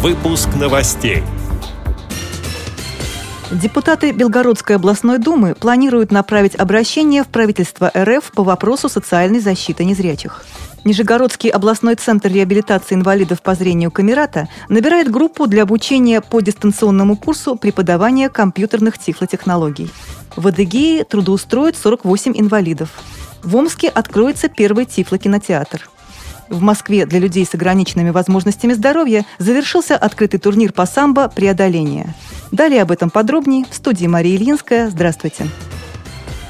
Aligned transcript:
Выпуск 0.00 0.48
новостей. 0.54 1.24
Депутаты 3.50 4.12
Белгородской 4.12 4.76
областной 4.76 5.18
думы 5.18 5.56
планируют 5.56 6.12
направить 6.12 6.54
обращение 6.54 7.24
в 7.24 7.26
правительство 7.26 7.90
РФ 7.96 8.30
по 8.30 8.44
вопросу 8.44 8.88
социальной 8.88 9.40
защиты 9.40 9.84
незрячих. 9.84 10.44
Нижегородский 10.84 11.50
областной 11.50 11.96
центр 11.96 12.28
реабилитации 12.28 12.94
инвалидов 12.94 13.42
по 13.42 13.56
зрению 13.56 13.90
Камерата 13.90 14.48
набирает 14.68 15.10
группу 15.10 15.48
для 15.48 15.64
обучения 15.64 16.20
по 16.20 16.40
дистанционному 16.40 17.16
курсу 17.16 17.56
преподавания 17.56 18.28
компьютерных 18.28 18.98
тифлотехнологий. 18.98 19.90
В 20.36 20.46
Адыгее 20.46 21.02
трудоустроят 21.02 21.76
48 21.76 22.34
инвалидов. 22.36 22.90
В 23.42 23.56
Омске 23.56 23.88
откроется 23.88 24.48
первый 24.48 24.84
тифлокинотеатр. 24.84 25.90
В 26.48 26.62
Москве 26.62 27.06
для 27.06 27.18
людей 27.18 27.44
с 27.44 27.54
ограниченными 27.54 28.10
возможностями 28.10 28.72
здоровья 28.72 29.24
завершился 29.38 29.96
открытый 29.96 30.40
турнир 30.40 30.72
по 30.72 30.86
самбо 30.86 31.28
«Преодоление». 31.28 32.14
Далее 32.50 32.82
об 32.82 32.90
этом 32.90 33.10
подробнее 33.10 33.66
в 33.70 33.74
студии 33.74 34.06
Мария 34.06 34.36
Ильинская. 34.36 34.88
Здравствуйте. 34.88 35.46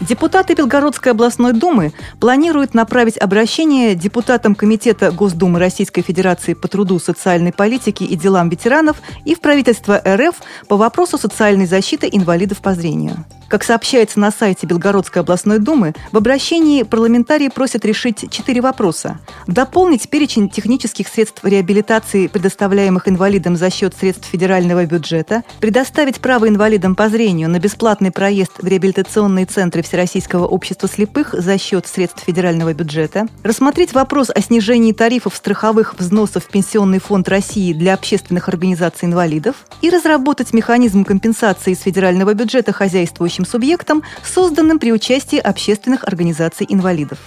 Депутаты 0.00 0.54
Белгородской 0.54 1.12
областной 1.12 1.52
думы 1.52 1.92
планируют 2.20 2.74
направить 2.74 3.16
обращение 3.16 3.94
депутатам 3.94 4.54
Комитета 4.54 5.10
Госдумы 5.10 5.58
Российской 5.58 6.02
Федерации 6.02 6.54
по 6.54 6.68
труду, 6.68 6.98
социальной 6.98 7.52
политике 7.52 8.04
и 8.04 8.16
делам 8.16 8.48
ветеранов 8.48 9.00
и 9.24 9.34
в 9.34 9.40
правительство 9.40 10.02
РФ 10.04 10.34
по 10.68 10.76
вопросу 10.76 11.16
социальной 11.16 11.66
защиты 11.66 12.08
инвалидов 12.10 12.58
по 12.58 12.74
зрению. 12.74 13.24
Как 13.48 13.62
сообщается 13.62 14.18
на 14.18 14.32
сайте 14.32 14.66
Белгородской 14.66 15.22
областной 15.22 15.58
думы, 15.58 15.94
в 16.10 16.16
обращении 16.16 16.82
парламентарии 16.82 17.48
просят 17.48 17.84
решить 17.84 18.28
четыре 18.30 18.60
вопроса. 18.60 19.20
Дополнить 19.46 20.08
перечень 20.08 20.48
технических 20.48 21.06
средств 21.06 21.44
реабилитации, 21.44 22.26
предоставляемых 22.26 23.06
инвалидам 23.06 23.56
за 23.56 23.70
счет 23.70 23.94
средств 23.94 24.26
федерального 24.26 24.86
бюджета, 24.86 25.44
предоставить 25.60 26.20
право 26.20 26.48
инвалидам 26.48 26.96
по 26.96 27.08
зрению 27.08 27.48
на 27.48 27.60
бесплатный 27.60 28.10
проезд 28.10 28.52
в 28.58 28.66
реабилитационные 28.66 29.46
центры 29.46 29.82
Всероссийского 29.94 30.44
общества 30.44 30.88
слепых 30.88 31.36
за 31.38 31.56
счет 31.56 31.86
средств 31.86 32.24
федерального 32.24 32.74
бюджета, 32.74 33.28
рассмотреть 33.44 33.92
вопрос 33.92 34.28
о 34.28 34.40
снижении 34.40 34.90
тарифов 34.90 35.36
страховых 35.36 35.94
взносов 35.96 36.46
в 36.46 36.48
Пенсионный 36.48 36.98
фонд 36.98 37.28
России 37.28 37.72
для 37.72 37.94
общественных 37.94 38.48
организаций 38.48 39.06
инвалидов 39.06 39.54
и 39.82 39.90
разработать 39.90 40.52
механизм 40.52 41.04
компенсации 41.04 41.74
из 41.74 41.82
федерального 41.82 42.34
бюджета 42.34 42.72
хозяйствующим 42.72 43.44
субъектом, 43.44 44.02
созданным 44.24 44.80
при 44.80 44.92
участии 44.92 45.38
общественных 45.38 46.02
организаций 46.02 46.66
инвалидов. 46.68 47.18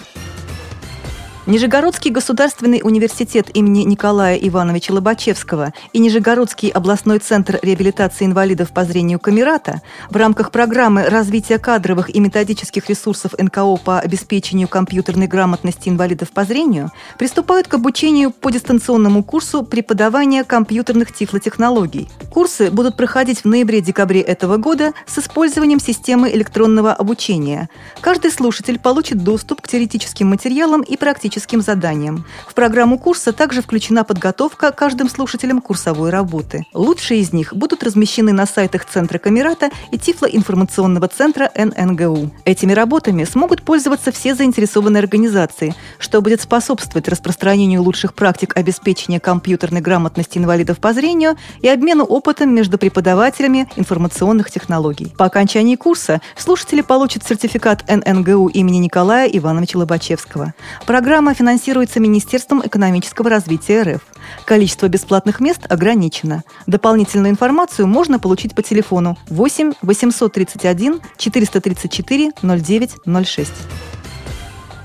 Нижегородский 1.48 2.10
государственный 2.10 2.82
университет 2.84 3.48
имени 3.56 3.82
Николая 3.84 4.36
Ивановича 4.36 4.92
Лобачевского 4.92 5.72
и 5.94 5.98
Нижегородский 5.98 6.68
областной 6.68 7.20
центр 7.20 7.58
реабилитации 7.62 8.26
инвалидов 8.26 8.70
по 8.72 8.84
зрению 8.84 9.18
Камерата 9.18 9.80
в 10.10 10.16
рамках 10.18 10.50
программы 10.50 11.04
развития 11.04 11.58
кадровых 11.58 12.14
и 12.14 12.20
методических 12.20 12.90
ресурсов 12.90 13.32
НКО 13.38 13.76
по 13.82 13.98
обеспечению 13.98 14.68
компьютерной 14.68 15.26
грамотности 15.26 15.88
инвалидов 15.88 16.32
по 16.32 16.44
зрению 16.44 16.90
приступают 17.16 17.66
к 17.66 17.72
обучению 17.72 18.30
по 18.30 18.50
дистанционному 18.50 19.24
курсу 19.24 19.62
преподавания 19.62 20.44
компьютерных 20.44 21.14
тифлотехнологий. 21.14 22.10
Курсы 22.30 22.70
будут 22.70 22.98
проходить 22.98 23.40
в 23.40 23.44
ноябре-декабре 23.46 24.20
этого 24.20 24.58
года 24.58 24.92
с 25.06 25.18
использованием 25.18 25.80
системы 25.80 26.30
электронного 26.30 26.92
обучения. 26.92 27.70
Каждый 28.02 28.32
слушатель 28.32 28.78
получит 28.78 29.24
доступ 29.24 29.62
к 29.62 29.68
теоретическим 29.68 30.28
материалам 30.28 30.82
и 30.82 30.98
практическим 30.98 31.37
практическим 31.38 31.60
заданиям. 31.60 32.24
В 32.48 32.54
программу 32.54 32.98
курса 32.98 33.32
также 33.32 33.62
включена 33.62 34.02
подготовка 34.04 34.72
каждым 34.72 35.08
слушателям 35.08 35.60
курсовой 35.60 36.10
работы. 36.10 36.64
Лучшие 36.74 37.20
из 37.20 37.32
них 37.32 37.54
будут 37.54 37.84
размещены 37.84 38.32
на 38.32 38.46
сайтах 38.46 38.84
Центра 38.84 39.18
Камерата 39.18 39.70
и 39.92 39.98
Тифлоинформационного 39.98 41.06
центра 41.08 41.50
ННГУ. 41.54 42.30
Этими 42.44 42.72
работами 42.72 43.24
смогут 43.24 43.62
пользоваться 43.62 44.10
все 44.10 44.34
заинтересованные 44.34 45.00
организации, 45.00 45.74
что 45.98 46.20
будет 46.20 46.40
способствовать 46.40 47.08
распространению 47.08 47.82
лучших 47.82 48.14
практик 48.14 48.56
обеспечения 48.56 49.20
компьютерной 49.20 49.80
грамотности 49.80 50.38
инвалидов 50.38 50.78
по 50.78 50.92
зрению 50.92 51.36
и 51.62 51.68
обмену 51.68 52.04
опытом 52.04 52.52
между 52.54 52.78
преподавателями 52.78 53.68
информационных 53.76 54.50
технологий. 54.50 55.12
По 55.16 55.26
окончании 55.26 55.76
курса 55.76 56.20
слушатели 56.36 56.80
получат 56.80 57.24
сертификат 57.24 57.84
ННГУ 57.88 58.48
имени 58.48 58.78
Николая 58.78 59.28
Ивановича 59.28 59.78
Лобачевского. 59.78 60.54
Программа 60.86 61.27
Программа 61.28 61.50
финансируется 61.50 62.00
Министерством 62.00 62.66
экономического 62.66 63.28
развития 63.28 63.82
РФ. 63.82 64.00
Количество 64.46 64.88
бесплатных 64.88 65.40
мест 65.40 65.60
ограничено. 65.68 66.42
Дополнительную 66.66 67.30
информацию 67.30 67.86
можно 67.86 68.18
получить 68.18 68.54
по 68.54 68.62
телефону 68.62 69.18
8 69.28 69.74
831 69.82 71.02
434 71.18 72.30
0906. 72.40 73.52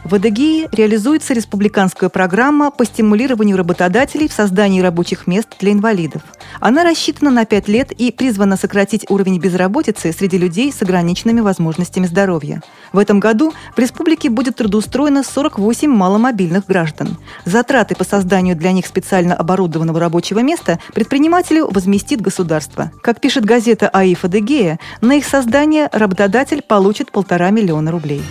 В 0.03 0.15
Адыгее 0.15 0.67
реализуется 0.73 1.33
республиканская 1.33 2.09
программа 2.09 2.71
по 2.71 2.83
стимулированию 2.83 3.55
работодателей 3.55 4.27
в 4.27 4.33
создании 4.33 4.81
рабочих 4.81 5.27
мест 5.27 5.47
для 5.59 5.71
инвалидов. 5.71 6.23
Она 6.59 6.83
рассчитана 6.83 7.31
на 7.31 7.45
5 7.45 7.67
лет 7.69 7.91
и 7.93 8.11
призвана 8.11 8.57
сократить 8.57 9.09
уровень 9.09 9.39
безработицы 9.39 10.11
среди 10.11 10.37
людей 10.37 10.73
с 10.73 10.81
ограниченными 10.81 11.39
возможностями 11.39 12.05
здоровья. 12.05 12.61
В 12.91 12.97
этом 12.97 13.21
году 13.21 13.53
в 13.75 13.79
республике 13.79 14.29
будет 14.29 14.57
трудоустроено 14.57 15.23
48 15.23 15.89
маломобильных 15.89 16.65
граждан. 16.65 17.17
Затраты 17.45 17.95
по 17.95 18.03
созданию 18.03 18.57
для 18.57 18.73
них 18.73 18.85
специально 18.85 19.35
оборудованного 19.35 20.01
рабочего 20.01 20.39
места 20.39 20.79
предпринимателю 20.93 21.69
возместит 21.71 22.19
государство. 22.19 22.91
Как 23.01 23.21
пишет 23.21 23.45
газета 23.45 23.87
«АИФ 23.87 24.25
Адыгея», 24.25 24.79
на 24.99 25.13
их 25.13 25.25
создание 25.25 25.87
работодатель 25.93 26.61
получит 26.61 27.11
полтора 27.11 27.51
миллиона 27.51 27.89
рублей. 27.89 28.21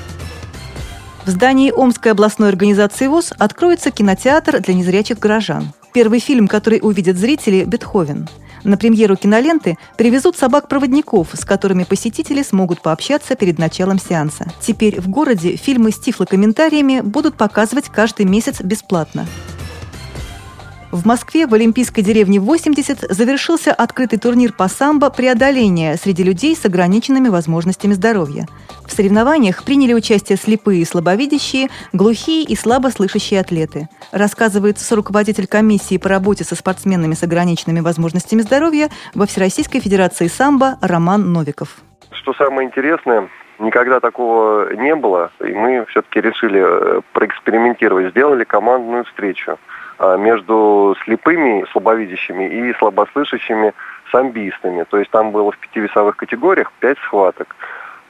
В 1.25 1.31
здании 1.31 1.71
Омской 1.71 2.11
областной 2.11 2.49
организации 2.49 3.07
ВОЗ 3.07 3.33
откроется 3.39 3.93
кинотеатр 3.93 4.61
для 4.61 4.75
незрячих 4.75 5.21
горожан. 5.21 5.73
Первый 5.95 6.19
фильм, 6.19 6.49
который 6.49 6.81
увидят 6.83 7.17
зрители– 7.17 7.63
«Бетховен». 7.67 8.29
На 8.65 8.77
премьеру 8.77 9.15
киноленты 9.15 9.77
привезут 9.97 10.37
собак-проводников, 10.37 11.29
с 11.33 11.45
которыми 11.45 11.85
посетители 11.85 12.43
смогут 12.43 12.81
пообщаться 12.81 13.37
перед 13.37 13.59
началом 13.59 14.01
сеанса. 14.01 14.47
Теперь 14.61 15.01
в 15.01 15.09
городе 15.09 15.55
фильмы 15.55 15.93
с 15.93 15.99
тифлокомментариями 15.99 17.01
будут 17.03 17.37
показывать 17.37 17.89
каждый 17.89 18.27
месяц 18.27 18.61
бесплатно. 18.61 19.27
В 20.93 21.07
Москве 21.07 21.47
в 21.47 21.55
Олимпийской 21.55 22.03
деревне 22.03 22.39
80 22.39 23.11
завершился 23.11 23.73
открытый 23.73 24.19
турнир 24.19 24.53
по 24.53 24.69
самбо 24.69 25.09
«Преодоление» 25.09 25.97
среди 25.97 26.23
людей 26.23 26.55
с 26.55 26.67
ограниченными 26.67 27.31
возможностями 27.31 27.95
здоровья. 27.95 28.45
В 28.87 28.93
соревнованиях 28.93 29.65
приняли 29.65 29.95
участие 29.95 30.37
слепые 30.37 30.83
и 30.83 30.85
слабовидящие, 30.85 31.69
глухие 31.95 32.45
и 32.45 32.55
слабослышащие 32.55 33.41
атлеты. 33.41 33.89
Рассказывает 34.13 34.77
руководитель 34.91 35.47
комиссии 35.47 35.97
по 35.97 36.11
работе 36.11 36.45
со 36.45 36.57
спортсменами 36.57 37.15
с 37.15 37.23
ограниченными 37.23 37.81
возможностями 37.81 38.43
здоровья 38.43 38.91
во 39.15 39.25
Всероссийской 39.25 39.81
Федерации 39.81 40.27
самбо 40.27 40.77
Роман 40.83 41.33
Новиков. 41.33 41.75
Что 42.11 42.35
самое 42.35 42.69
интересное, 42.69 43.31
никогда 43.59 43.99
такого 43.99 44.75
не 44.75 44.95
было, 44.95 45.31
и 45.41 45.55
мы 45.55 45.87
все-таки 45.87 46.21
решили 46.21 46.61
э, 46.63 47.01
проэкспериментировать, 47.15 48.11
сделали 48.11 48.45
командную 48.45 49.05
встречу. 49.05 49.59
А, 50.03 50.17
между 50.17 50.97
слепыми, 51.05 51.65
слабовидящими 51.71 52.49
и 52.49 52.75
слабослышащими 52.75 53.73
самбистами. 54.11 54.83
То 54.91 54.99
есть 54.99 55.13
там 55.13 55.31
было 55.31 55.53
в 55.53 55.59
пяти 55.59 55.79
весовых 55.79 56.17
категориях 56.17 56.73
пять 56.81 56.99
схваток. 56.99 57.55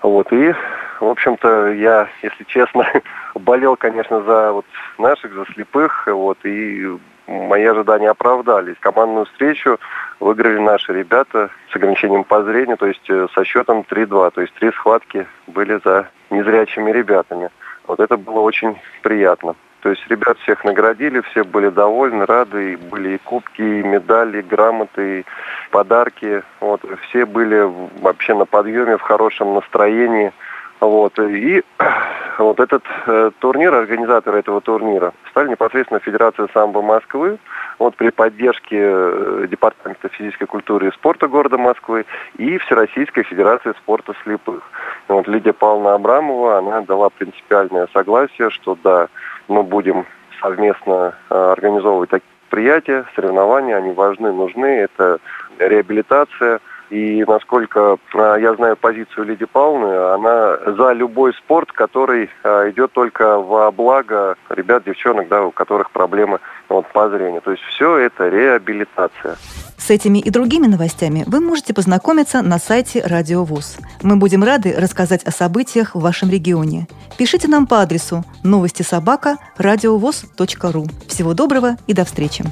Вот, 0.00 0.32
и, 0.32 0.54
в 1.00 1.06
общем-то, 1.06 1.72
я, 1.72 2.08
если 2.22 2.44
честно, 2.44 2.86
болел, 3.34 3.76
конечно, 3.76 4.22
за 4.22 4.52
вот 4.52 4.64
наших, 4.96 5.34
за 5.34 5.44
слепых, 5.52 6.06
вот, 6.06 6.38
и 6.44 6.96
мои 7.26 7.64
ожидания 7.66 8.08
оправдались. 8.08 8.76
Командную 8.80 9.26
встречу 9.26 9.78
выиграли 10.18 10.60
наши 10.60 10.94
ребята 10.94 11.50
с 11.70 11.76
ограничением 11.76 12.24
по 12.24 12.42
зрению, 12.42 12.78
то 12.78 12.86
есть 12.86 13.04
э, 13.10 13.26
со 13.34 13.44
счетом 13.44 13.84
3-2, 13.86 14.30
то 14.30 14.40
есть 14.40 14.54
три 14.54 14.70
схватки 14.70 15.26
были 15.46 15.78
за 15.84 16.08
незрячими 16.30 16.90
ребятами. 16.90 17.50
Вот 17.86 18.00
это 18.00 18.16
было 18.16 18.40
очень 18.40 18.78
приятно. 19.02 19.56
То 19.82 19.90
есть 19.90 20.06
ребят 20.08 20.38
всех 20.38 20.62
наградили, 20.64 21.20
все 21.22 21.42
были 21.42 21.68
довольны, 21.68 22.24
рады, 22.24 22.76
были 22.76 23.16
и 23.16 23.18
кубки, 23.18 23.62
и 23.62 23.82
медали, 23.82 24.38
и 24.38 24.42
грамоты, 24.42 25.20
и 25.20 25.24
подарки. 25.72 26.44
Вот, 26.60 26.80
все 27.08 27.26
были 27.26 27.68
вообще 28.00 28.34
на 28.34 28.46
подъеме, 28.46 28.96
в 28.96 29.02
хорошем 29.02 29.54
настроении. 29.54 30.32
Вот, 30.78 31.18
и 31.18 31.64
вот 32.38 32.60
этот 32.60 32.84
э, 33.06 33.30
турнир, 33.40 33.74
организаторы 33.74 34.38
этого 34.38 34.60
турнира, 34.60 35.12
стали 35.30 35.48
непосредственно 35.48 35.98
Федерация 35.98 36.48
самбо 36.54 36.80
Москвы, 36.80 37.38
вот 37.78 37.96
при 37.96 38.10
поддержке 38.10 38.78
э, 38.80 39.46
Департамента 39.50 40.08
физической 40.10 40.46
культуры 40.46 40.88
и 40.88 40.92
спорта 40.92 41.26
города 41.26 41.58
Москвы 41.58 42.04
и 42.36 42.58
Всероссийской 42.58 43.24
Федерации 43.24 43.72
спорта 43.78 44.14
слепых. 44.22 44.62
Вот 45.08 45.26
Лидия 45.26 45.52
Павловна 45.52 45.94
Абрамова, 45.94 46.58
она 46.58 46.82
дала 46.82 47.10
принципиальное 47.10 47.88
согласие, 47.92 48.50
что 48.50 48.76
да, 48.82 49.08
мы 49.48 49.62
будем 49.62 50.06
совместно 50.40 51.14
э, 51.30 51.34
организовывать 51.34 52.10
так, 52.10 52.22
мероприятия, 52.52 53.04
соревнования, 53.14 53.76
они 53.76 53.92
важны, 53.92 54.32
нужны. 54.32 54.66
Это 54.66 55.18
реабилитация. 55.58 56.60
И 56.92 57.24
насколько 57.26 57.96
а, 58.12 58.36
я 58.36 58.54
знаю 58.54 58.76
позицию 58.76 59.24
Лидии 59.24 59.46
Павловны, 59.46 59.94
она 60.12 60.58
за 60.76 60.92
любой 60.92 61.32
спорт, 61.32 61.72
который 61.72 62.28
а, 62.44 62.68
идет 62.68 62.92
только 62.92 63.38
во 63.38 63.72
благо 63.72 64.36
ребят, 64.50 64.84
девчонок, 64.84 65.26
да, 65.28 65.42
у 65.42 65.52
которых 65.52 65.90
проблемы 65.90 66.38
вот, 66.68 66.86
по 66.92 67.08
зрению. 67.08 67.40
То 67.40 67.52
есть 67.52 67.62
все 67.62 67.96
это 67.96 68.28
реабилитация. 68.28 69.36
С 69.78 69.88
этими 69.88 70.18
и 70.18 70.28
другими 70.28 70.66
новостями 70.66 71.24
вы 71.26 71.40
можете 71.40 71.72
познакомиться 71.72 72.42
на 72.42 72.58
сайте 72.58 73.02
Радио 73.02 73.42
ВУЗ. 73.44 73.78
Мы 74.02 74.16
будем 74.16 74.44
рады 74.44 74.74
рассказать 74.76 75.24
о 75.24 75.30
событиях 75.30 75.94
в 75.94 76.00
вашем 76.00 76.28
регионе. 76.28 76.88
Пишите 77.16 77.48
нам 77.48 77.66
по 77.66 77.80
адресу 77.80 78.22
новости 78.44 78.82
собака 78.82 79.38
ру. 79.56 80.84
Всего 81.08 81.32
доброго 81.32 81.76
и 81.86 81.94
до 81.94 82.04
встречи! 82.04 82.44